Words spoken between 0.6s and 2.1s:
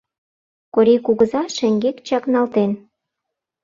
Корий кугыза шеҥгек